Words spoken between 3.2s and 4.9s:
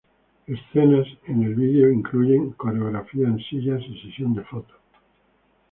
en sillas y sesión de fotos.